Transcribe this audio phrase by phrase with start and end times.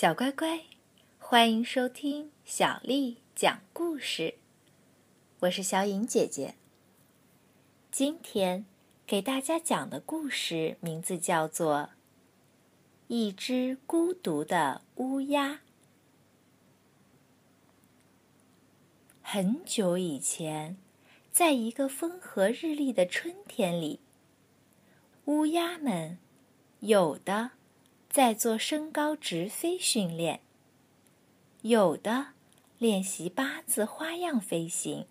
[0.00, 0.62] 小乖乖，
[1.18, 4.36] 欢迎收听小丽讲故事。
[5.40, 6.54] 我是小颖姐姐。
[7.92, 8.64] 今天
[9.06, 11.76] 给大家讲的故事名字叫做
[13.08, 15.48] 《一只孤独的乌鸦》。
[19.20, 20.78] 很久以前，
[21.30, 24.00] 在一个风和日丽的春天里，
[25.26, 26.16] 乌鸦们
[26.78, 27.50] 有的。
[28.10, 30.40] 在做升高直飞训练，
[31.62, 32.32] 有的
[32.76, 35.06] 练习八字花样飞行，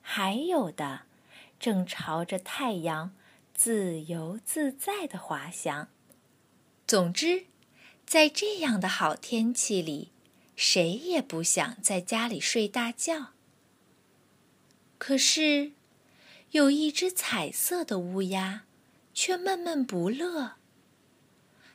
[0.00, 1.02] 还有的
[1.58, 3.10] 正朝着太阳
[3.52, 5.88] 自由自在的滑翔。
[6.86, 7.46] 总之，
[8.06, 10.12] 在这样的好天气里，
[10.54, 13.30] 谁也不想在家里睡大觉。
[14.96, 15.72] 可是，
[16.52, 18.62] 有一只彩色的乌鸦
[19.12, 20.59] 却闷闷不乐。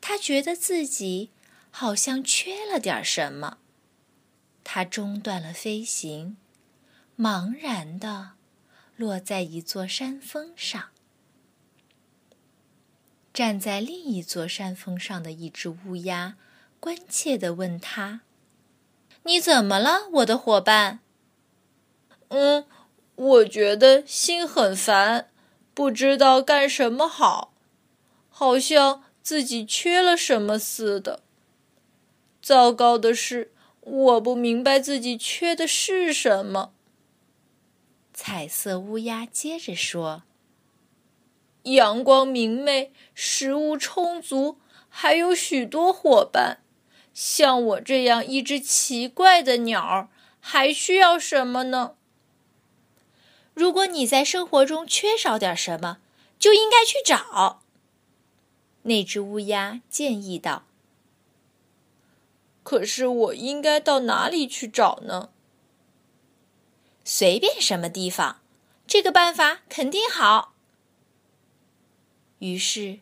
[0.00, 1.30] 他觉得自己
[1.70, 3.58] 好像缺了点什么，
[4.64, 6.36] 他中断了飞行，
[7.18, 8.32] 茫然地
[8.96, 10.90] 落在一座山峰上。
[13.34, 16.36] 站在另一座山峰上的一只乌鸦
[16.80, 18.22] 关切地问他
[19.24, 21.00] ：“你怎么了，我的伙伴
[22.28, 22.66] ？”“嗯，
[23.14, 25.30] 我觉得心很烦，
[25.74, 27.52] 不知道干什么好，
[28.30, 31.20] 好像……”自己缺了什么似的。
[32.40, 36.72] 糟糕的是，我不明白自己缺的是什么。
[38.14, 40.22] 彩色乌鸦接着说
[41.64, 44.56] ：“阳光明媚，食物充足，
[44.88, 46.60] 还有许多伙伴。
[47.12, 50.08] 像我这样一只奇怪的鸟儿，
[50.40, 51.96] 还需要什么呢？
[53.52, 55.98] 如果你在生活中缺少点什么，
[56.38, 57.60] 就应该去找。”
[58.88, 60.64] 那只乌鸦建议道
[62.64, 65.28] ：“可是我应该到哪里去找呢？”
[67.04, 68.40] 随便什么地方，
[68.86, 70.54] 这个办法肯定好。
[72.38, 73.00] 于是，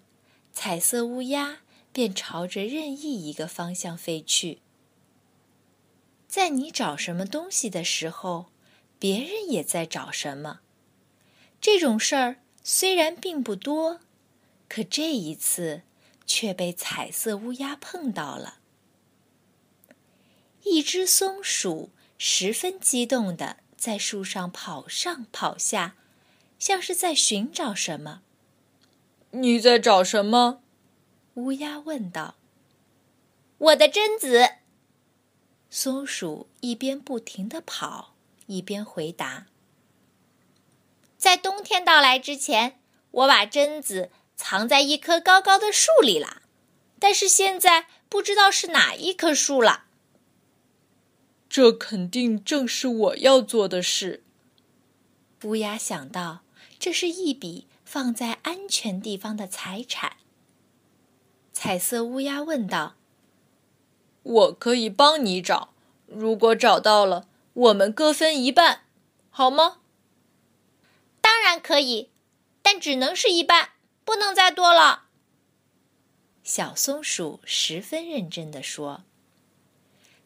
[0.53, 1.59] 彩色乌鸦
[1.93, 4.59] 便朝着任意一个方向飞去。
[6.27, 8.47] 在你找什么东西的时候，
[8.99, 10.61] 别人也在找什么。
[11.61, 14.01] 这种事儿虽然并不多。
[14.69, 15.83] 可这一次，
[16.27, 18.59] 却被彩色乌鸦碰到了。
[20.65, 25.95] 一只松鼠十分激动地在树上跑上跑下，
[26.59, 28.23] 像是在寻找什么。
[29.31, 30.63] 你在找什么？
[31.35, 32.35] 乌鸦问道。
[33.59, 34.57] 我的榛子。
[35.71, 38.15] 松鼠一边不停地跑，
[38.47, 39.47] 一边回答
[41.19, 46.43] ：“在冬天到来之前，我把榛子。”藏在一棵高高的树里了，
[47.01, 49.85] 但是现在不知道是哪一棵树了。
[51.49, 54.23] 这肯定正是我要做的事。
[55.45, 56.43] 乌鸦想到，
[56.79, 60.17] 这是一笔放在安全地方的财产。
[61.53, 62.97] 彩色乌鸦问道
[64.23, 65.73] ：“我可以帮你找，
[66.07, 68.83] 如果找到了，我们各分一半，
[69.31, 69.79] 好吗
[71.23, 72.11] ？”“当然可以，
[72.61, 73.71] 但只能是一半。”
[74.07, 75.09] 不能再多了。
[76.45, 79.03] 小松鼠十分认真地说：“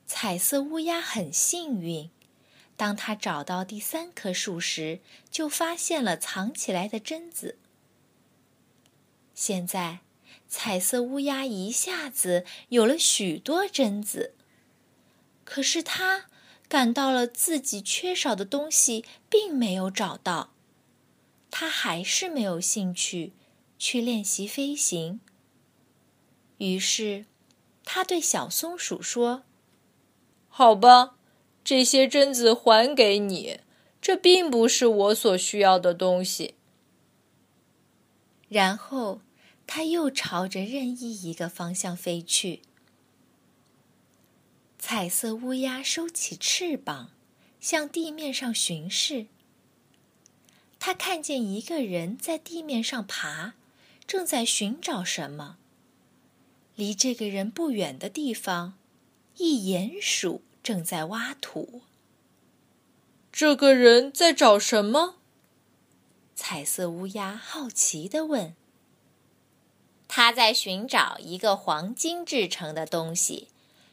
[0.07, 2.11] 彩色乌鸦很幸运，
[2.77, 7.57] 当它找到第三棵树时，就发现了藏起来的榛子。
[9.35, 10.01] 现在，
[10.47, 14.35] 彩色乌鸦一下子有了许多榛子，
[15.47, 16.27] 可是它
[16.69, 20.53] 感到了自己缺少的东西，并没有找到。
[21.51, 23.33] 它还是没有兴趣。”
[23.81, 25.21] 去练习飞行。
[26.59, 27.25] 于是，
[27.83, 29.45] 他对小松鼠说
[30.49, 31.17] ：“好吧，
[31.65, 33.61] 这些榛子还给你，
[34.03, 36.55] 这并不是我所需要的东西。”
[38.51, 39.23] 然后，
[39.67, 42.61] 他又朝着任意一个方向飞去。
[44.79, 47.13] 彩色乌鸦收起翅膀，
[47.61, 49.27] 向地面上巡视。
[50.79, 53.55] 他看见一个人在地面上爬。
[54.11, 55.57] 正在寻找什么？
[56.75, 58.77] 离这个人不远的地方，
[59.37, 61.83] 一鼹鼠正在挖土。
[63.31, 65.19] 这个人在找什么？
[66.35, 68.57] 彩色乌鸦好奇地问。
[70.09, 73.47] 他在寻找一个黄金制成的东西。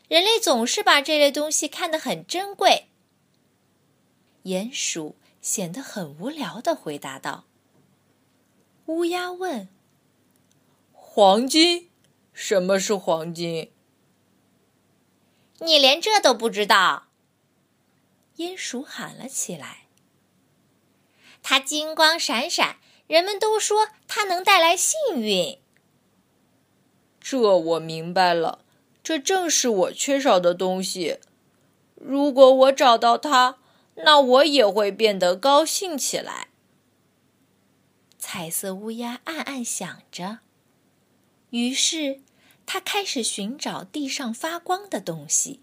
[0.08, 2.88] 人类总是把这类东西看得很珍贵。
[4.46, 7.46] 鼹鼠显得很无聊地回答道。
[8.88, 9.70] 乌鸦问。
[11.20, 11.90] 黄金？
[12.32, 13.72] 什么是黄金？
[15.58, 17.08] 你连这都不知道？
[18.36, 19.88] 鼹鼠喊了起来。
[21.42, 22.78] 它金光闪闪，
[23.08, 25.58] 人们都说它能带来幸运。
[27.20, 28.64] 这我明白了，
[29.02, 31.20] 这正是我缺少的东西。
[31.96, 33.58] 如果我找到它，
[33.96, 36.50] 那我也会变得高兴起来。
[38.20, 40.42] 彩色乌鸦暗暗想着，
[41.52, 42.22] 于是
[42.66, 45.62] 他开始寻找地上发光的东西。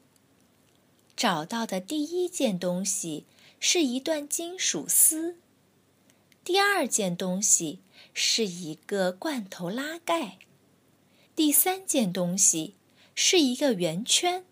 [1.17, 3.27] 找到的第一件东西
[3.61, 5.37] 是一段金属丝，
[6.43, 7.81] 第二件东西
[8.13, 10.39] 是一个罐头拉盖，
[11.37, 12.75] 第三件东西
[13.15, 14.45] 是一个圆圈。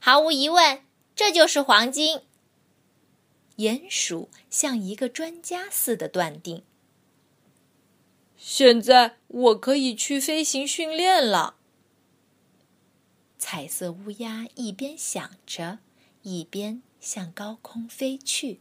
[0.00, 0.82] 毫无疑问，
[1.14, 2.22] 这就是黄金。
[3.58, 6.62] 鼹鼠像一个专家似的断定。
[8.38, 11.56] 现在我可以去飞行训练了。
[13.36, 15.80] 彩色乌鸦一边想着，
[16.22, 18.60] 一边向高空飞去。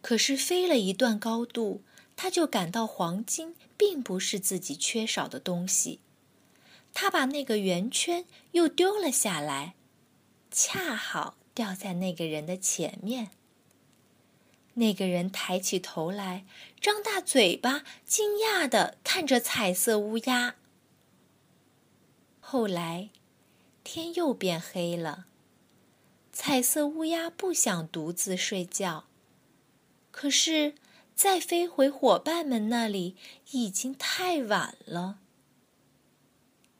[0.00, 1.82] 可是飞了一段高度，
[2.16, 6.00] 他就感到黄金并不是自己缺少的东西。
[6.92, 9.74] 他把那个圆圈又丢了下来，
[10.50, 11.36] 恰好。
[11.52, 13.32] 掉在那个人的前面。
[14.74, 16.44] 那个人抬起头来，
[16.80, 20.56] 张大嘴巴，惊讶地看着彩色乌鸦。
[22.40, 23.10] 后来，
[23.84, 25.26] 天又变黑了。
[26.32, 29.04] 彩色乌鸦不想独自睡觉，
[30.10, 30.74] 可是
[31.14, 33.16] 再飞回伙伴们那里
[33.50, 35.18] 已经太晚了。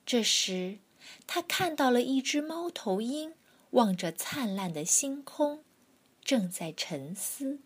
[0.06, 0.78] 这时，
[1.26, 3.34] 他看到了一只猫头鹰。
[3.72, 5.62] 望着灿烂的星空，
[6.24, 7.60] 正在沉思。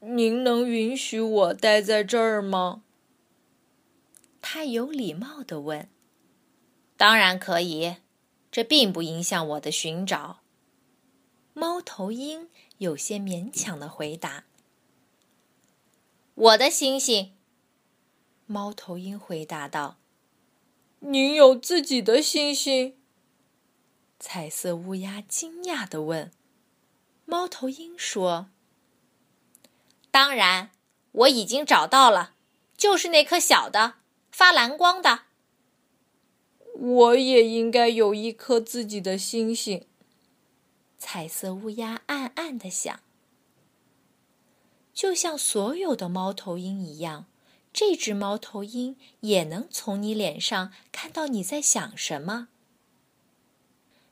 [0.00, 2.82] 您能允许我待在这儿吗？
[4.40, 5.88] 他有礼貌的问。
[6.96, 7.96] 当然可以，
[8.50, 10.40] 这并不影响我的寻找。
[11.52, 12.48] 猫头鹰
[12.78, 14.44] 有些勉强的回答。
[16.34, 17.34] 我的星星。
[18.46, 19.98] 猫头鹰回答道。
[21.00, 22.96] 您有自己的星星？
[24.20, 26.32] 彩色乌鸦惊讶地问
[27.24, 28.50] ：“猫头鹰说，
[30.20, 30.72] 当然，
[31.12, 32.34] 我已经找到了，
[32.76, 33.94] 就是那颗小的，
[34.32, 35.20] 发蓝光的。
[36.74, 39.86] 我也应该有一颗自己的星星。”
[40.98, 42.98] 彩色乌鸦暗暗的想。
[44.92, 47.26] 就像所有的猫头鹰一样，
[47.72, 52.48] 这只猫头鹰也能从你脸上看到你在想什么。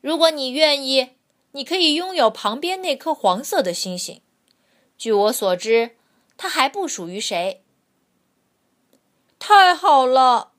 [0.01, 1.15] 如果你愿意，
[1.51, 4.21] 你可以拥有旁边那颗黄色的星星。
[4.99, 5.97] 据我所知，
[6.37, 7.63] 它还不属于谁。
[9.39, 10.53] 太好了，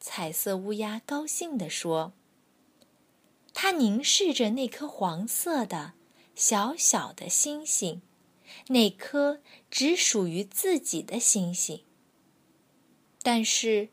[0.00, 2.12] 彩色乌鸦高兴地说。
[3.54, 5.92] 它凝视着那颗黄色的
[6.34, 8.02] 小小的星星，
[8.68, 9.40] 那颗
[9.70, 11.84] 只属于自己的星星。
[13.22, 13.90] 但是，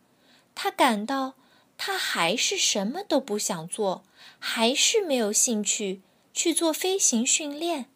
[0.55, 1.35] 它感到。
[1.81, 4.03] 他还是什么都不想做，
[4.37, 6.01] 还是没有兴趣
[6.33, 7.89] 去做飞行训练。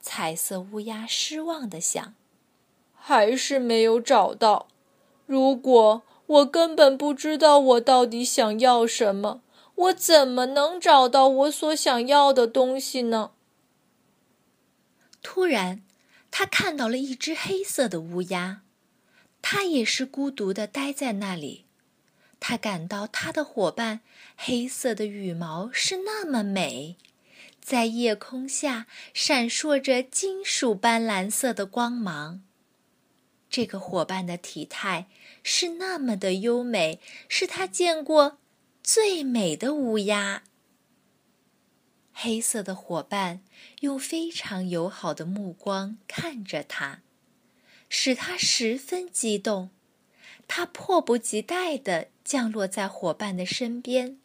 [0.00, 2.14] 彩色乌鸦失望地想
[2.94, 4.68] ：“还是没有找到。
[5.26, 9.42] 如果我根本不知道我到底想要什么，
[9.74, 13.32] 我怎么能找到我所想要的东西呢？”
[15.22, 15.82] 突然，
[16.30, 18.62] 他看到了一只黑色的乌鸦，
[19.42, 21.66] 它也是孤独地待在那里。
[22.38, 24.00] 他感到他的伙伴
[24.34, 26.96] 黑色的羽毛是那么美，
[27.60, 32.42] 在夜空下闪烁着金属般蓝色的光芒。
[33.48, 35.08] 这个伙伴的体态
[35.42, 38.38] 是那么的优美，是他见过
[38.82, 40.44] 最美的乌鸦。
[42.12, 43.42] 黑色的伙伴
[43.80, 47.02] 用非常友好的目光看着他，
[47.88, 49.70] 使他十分激动。
[50.46, 54.18] 他迫不及待地降落在伙伴的身边。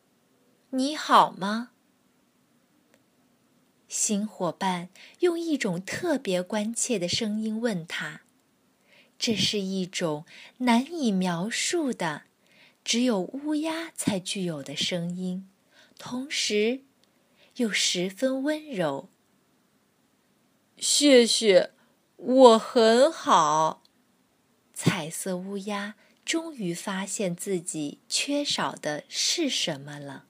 [0.70, 1.72] “你好吗？”
[3.96, 4.88] 新伙伴
[5.20, 8.22] 用一种特别关切的声音问他。
[9.20, 10.26] 这是一种
[10.58, 12.24] 难以描述的、
[12.82, 15.48] 只有乌鸦才具有的声音，
[15.96, 16.80] 同时
[17.54, 19.08] 又十分温柔。
[20.76, 21.70] “谢谢，
[22.16, 23.84] 我很好。”
[24.74, 30.24] 彩色乌鸦终于发现自己缺少的是什么了。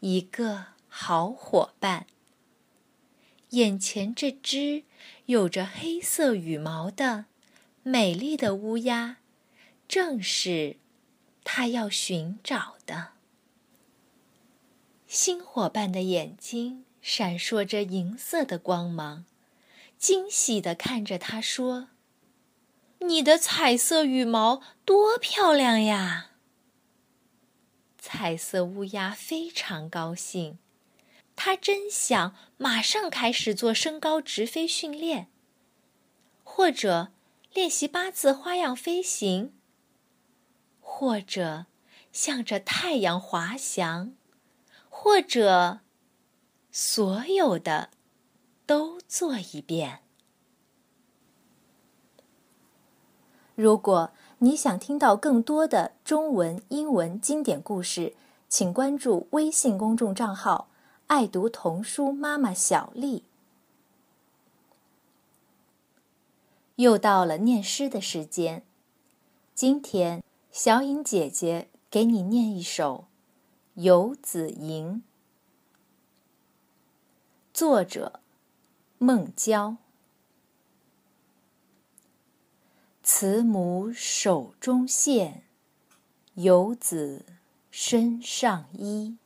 [0.00, 2.06] 一个好伙伴。
[3.50, 4.84] 眼前这只
[5.26, 7.24] 有着黑色羽毛的
[7.82, 9.16] 美丽的乌鸦，
[9.86, 10.76] 正是
[11.44, 13.12] 他要寻找的。
[15.06, 19.24] 新伙伴的眼睛闪烁着银色的光芒，
[19.96, 21.88] 惊喜地看着他说
[23.00, 26.32] ：“你的彩色羽毛多漂亮呀！”
[27.98, 30.58] 彩色乌鸦非常高兴，
[31.40, 35.28] 他真想马上开始做升高直飞训练，
[36.42, 37.12] 或者
[37.54, 39.54] 练习八字花样飞行，
[40.80, 41.66] 或者
[42.10, 44.14] 向着太阳滑翔。
[44.88, 45.78] 或者，
[46.72, 47.90] 所有的
[48.66, 50.00] 都做一遍。
[53.54, 58.16] 如果你想听到更多的中文、英文经典故事，
[58.48, 60.68] 请关注微信公众账号
[61.08, 63.24] “爱读童书妈妈小丽”。
[66.76, 68.62] 又到了念诗的时间，
[69.54, 70.22] 今天
[70.52, 73.06] 小颖姐姐给你念一首。
[73.74, 75.02] 游子吟，
[77.54, 78.20] 作者
[78.98, 79.76] 孟郊。
[83.02, 85.44] 慈母手中线，
[86.34, 87.24] 游子
[87.70, 89.16] 身上衣。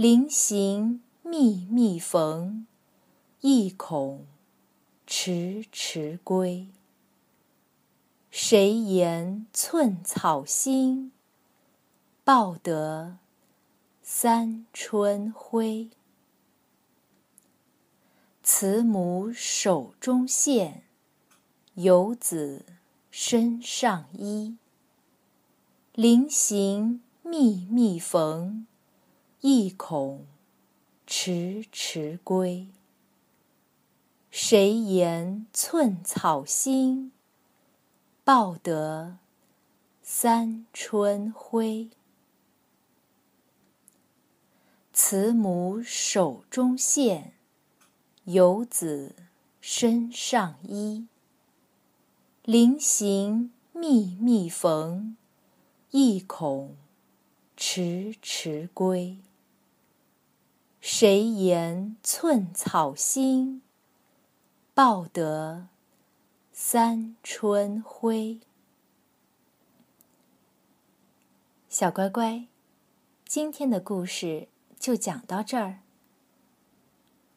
[0.00, 2.68] 临行密密缝，
[3.40, 4.28] 意恐
[5.04, 6.68] 迟迟归。
[8.30, 11.10] 谁言寸草心？
[12.22, 13.18] 报得
[14.00, 15.90] 三春晖。
[18.44, 20.84] 慈母手中线，
[21.74, 22.64] 游子
[23.10, 24.56] 身上衣。
[25.92, 28.67] 临行密密缝，
[29.40, 30.26] 意恐
[31.06, 32.66] 迟迟归。
[34.32, 37.12] 谁言寸草心？
[38.24, 39.18] 报得
[40.02, 41.88] 三春晖。
[44.92, 47.34] 慈母手中线，
[48.24, 49.14] 游子
[49.60, 51.06] 身上衣。
[52.42, 55.16] 临行密密缝，
[55.92, 56.76] 意恐
[57.56, 59.18] 迟迟归。
[61.00, 63.62] 谁言寸草心？
[64.74, 65.68] 报得
[66.50, 68.40] 三春晖。
[71.68, 72.48] 小乖乖，
[73.24, 74.48] 今天的故事。
[74.76, 75.82] 就讲到这儿，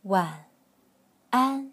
[0.05, 0.49] 晚
[1.29, 1.71] 安。